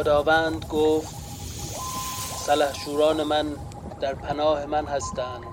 خداوند 0.00 0.64
گفت 0.64 1.14
سلحشوران 2.46 3.22
من 3.22 3.56
در 4.00 4.14
پناه 4.14 4.66
من 4.66 4.86
هستند 4.86 5.44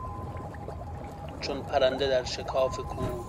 چون 1.42 1.62
پرنده 1.62 2.08
در 2.08 2.24
شکاف 2.24 2.78
کوه. 2.78 3.26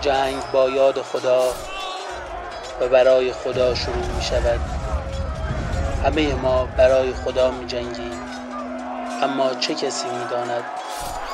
جنگ 0.00 0.42
با 0.52 0.70
یاد 0.70 1.02
خدا 1.02 1.42
و 2.80 2.88
برای 2.88 3.32
خدا 3.32 3.74
شروع 3.74 4.06
می 4.16 4.22
شود. 4.22 4.60
همه 6.04 6.34
ما 6.34 6.68
برای 6.76 7.12
خدا 7.12 7.50
می 7.50 7.66
جنگیم 7.66 8.22
اما 9.22 9.54
چه 9.54 9.74
کسی 9.74 10.06
می 10.08 10.24
داند 10.30 10.64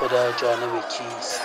خدا 0.00 0.33
جانب 0.33 0.89
کیست؟ 0.89 1.41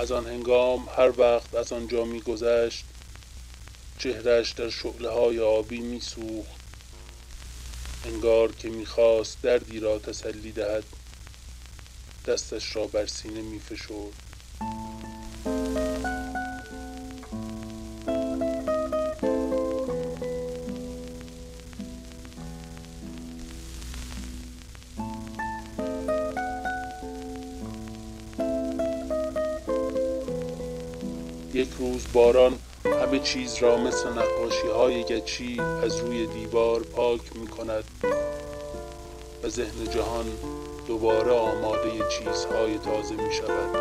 از 0.00 0.12
آن 0.12 0.26
هنگام 0.26 0.88
هر 0.96 1.20
وقت 1.20 1.54
از 1.54 1.72
آنجا 1.72 2.04
میگذشت 2.04 2.84
چهرش 3.98 4.52
در 4.52 4.70
شعله 4.70 5.08
های 5.10 5.40
آبی 5.40 5.80
میسوخت. 5.80 6.60
انگار 8.04 8.52
که 8.52 8.68
می‌خواست 8.68 9.42
دردی 9.42 9.80
را 9.80 9.98
تسلی 9.98 10.52
دهد 10.52 10.84
دستش 12.26 12.76
را 12.76 12.86
بر 12.86 13.06
سینه 13.06 13.42
میفشرد. 13.42 14.14
یک 31.60 31.68
روز 31.78 32.04
باران 32.12 32.58
همه 32.84 33.18
چیز 33.18 33.56
را 33.56 33.76
مثل 33.76 34.08
نقاشی 34.08 34.66
های 34.66 35.04
گچی 35.04 35.60
از 35.82 35.96
روی 35.96 36.26
دیوار 36.26 36.82
پاک 36.82 37.20
می 37.36 37.46
کند 37.46 37.84
و 39.42 39.48
ذهن 39.48 39.84
جهان 39.94 40.24
دوباره 40.88 41.32
آماده 41.32 41.90
چیزهای 42.10 42.78
تازه 42.78 43.14
می 43.14 43.32
شود 43.32 43.76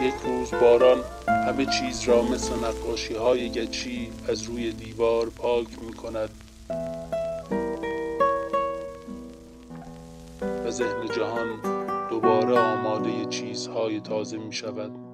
یک 0.00 0.14
روز 0.24 0.50
باران 0.50 1.04
همه 1.28 1.66
چیز 1.66 2.02
را 2.02 2.22
مثل 2.22 2.54
نقاشی 2.54 3.14
های 3.14 3.50
گچی 3.50 4.12
از 4.28 4.42
روی 4.42 4.72
دیوار 4.72 5.26
پاک 5.26 5.68
می 5.82 5.92
کند 5.92 6.30
و 10.66 10.70
ذهن 10.70 11.08
جهان 11.16 11.48
دوباره 12.10 12.58
آماده 12.58 13.24
چیزهای 13.30 14.00
تازه 14.00 14.36
می 14.36 14.52
شود 14.52 15.05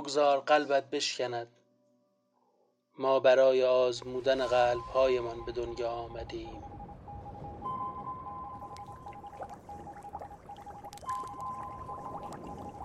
بگذار 0.00 0.40
قلبت 0.40 0.90
بشکند. 0.90 1.48
ما 2.98 3.20
برای 3.20 3.64
آزمودن 3.64 4.46
قلبهایمان 4.46 5.44
به 5.44 5.52
دنیا 5.52 5.90
آمدیم. 5.90 6.62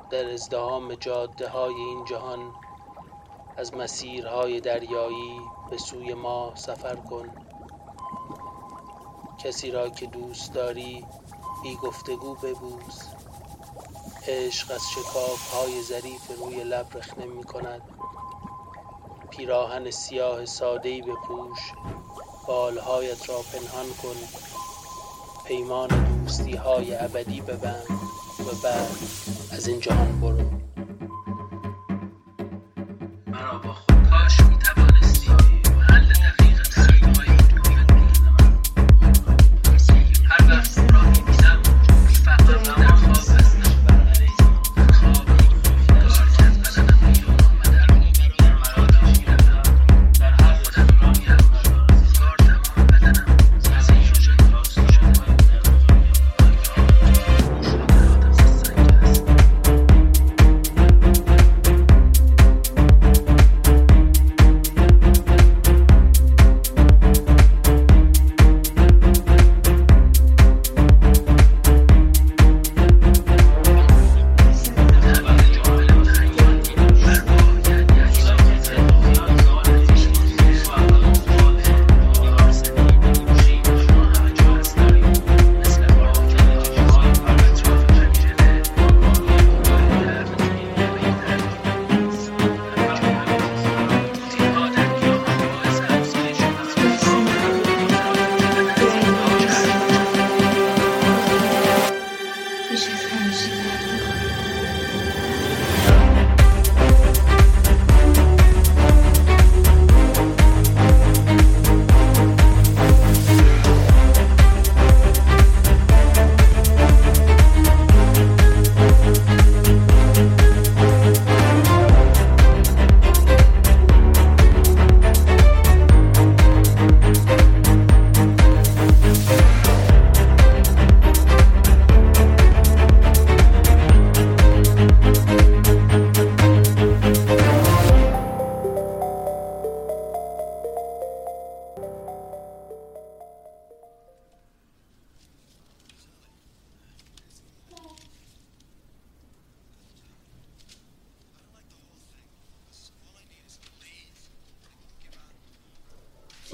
در 0.10 0.34
ازدهام 0.34 0.96
جاده 0.96 1.50
های 1.50 1.74
این 1.74 2.06
جهان 2.06 2.54
از 3.58 3.74
مسیرهای 3.74 4.60
دریایی 4.60 5.42
به 5.70 5.78
سوی 5.78 6.14
ما 6.14 6.56
سفر 6.56 6.96
کن. 6.96 7.30
کسی 9.38 9.72
را 9.72 9.90
که 9.90 10.06
دوست 10.06 10.54
داری 10.54 11.06
بی 11.64 11.76
گفتگو 11.76 12.36
ببوس. 12.36 13.04
عشق 14.28 14.72
از 14.72 14.82
شکاف 14.96 15.54
های 15.54 15.82
ظریف 15.82 16.22
روی 16.40 16.64
لب 16.64 16.98
رخنه 16.98 17.26
می 17.26 17.44
کند 17.44 17.82
پیراهن 19.30 19.92
سیاه 19.92 20.46
سادهی 20.46 21.02
بپوش 21.02 21.60
بالهایت 22.48 23.30
را 23.30 23.36
پنهان 23.36 23.86
کن. 24.02 24.16
پیمان 25.48 25.88
دوستی 25.88 26.56
های 26.56 26.96
ابدی 26.96 27.42
ببند 27.42 28.00
و 28.40 28.56
بعد 28.64 28.98
از 29.52 29.68
این 29.68 29.80
جهان 29.80 30.22
برو. 30.22 30.56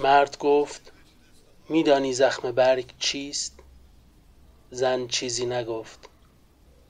مرد 0.02 0.38
گفت 0.38 0.92
میدانی 1.70 2.14
زخم 2.14 2.52
برگ 2.52 2.94
چیست؟ 3.00 3.60
زن 4.72 5.08
چیزی 5.08 5.46
نگفت. 5.46 6.00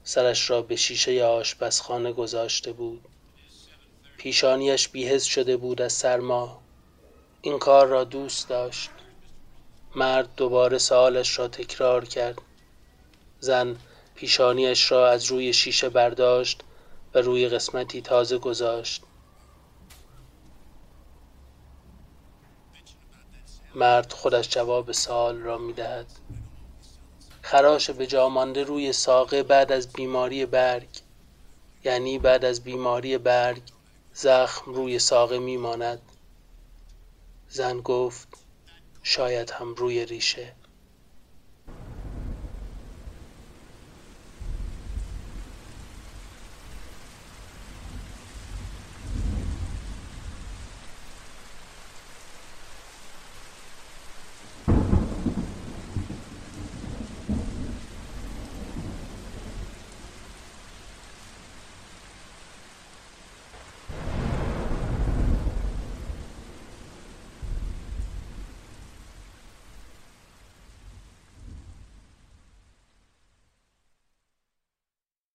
سرش 0.04 0.50
را 0.50 0.62
به 0.62 0.76
شیشه 0.76 1.24
آشپزخانه 1.24 2.12
گذاشته 2.12 2.72
بود. 2.72 3.06
پیشانیش 4.18 4.88
بیهز 4.88 5.24
شده 5.24 5.58
بود 5.58 5.82
از 5.82 5.94
سرما. 5.94 6.62
این 7.42 7.60
کار 7.60 7.88
را 7.88 8.04
دوست 8.04 8.50
داشت. 8.50 8.90
مرد 9.96 10.30
دوباره 10.36 10.78
سوالش 10.78 11.40
را 11.40 11.48
تکرار 11.48 12.06
کرد. 12.06 12.42
زن 13.40 13.78
پیشانیش 14.16 14.92
را 14.92 15.10
از 15.10 15.26
روی 15.26 15.54
شیشه 15.54 15.90
برداشت 15.90 16.62
و 17.14 17.20
روی 17.20 17.50
قسمتی 17.50 18.02
تازه 18.02 18.38
گذاشت. 18.38 19.04
مرد 23.76 24.14
خودش 24.14 24.50
جواب 24.50 24.92
سوال 24.92 25.38
را 25.38 25.58
می 25.58 25.74
دهد 25.74 26.06
خراش 27.42 27.90
به 27.90 28.08
جا 28.08 28.30
مانده 28.30 28.64
روی 28.64 28.94
ساقه 28.94 29.44
بعد 29.44 29.72
از 29.72 29.94
بیماری 29.94 30.46
برگ 30.46 30.88
یعنی 31.84 32.20
بعد 32.20 32.46
از 32.46 32.64
بیماری 32.64 33.18
برگ 33.18 33.62
زخم 34.14 34.74
روی 34.74 35.00
ساقه 35.00 35.40
می 35.40 35.58
ماند 35.58 36.02
زن 37.50 37.82
گفت 37.82 38.28
شاید 39.04 39.52
هم 39.52 39.74
روی 39.74 40.06
ریشه. 40.06 40.54